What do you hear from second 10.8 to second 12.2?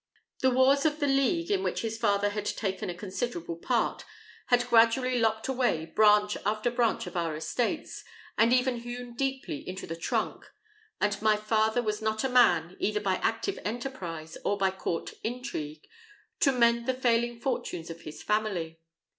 and my father was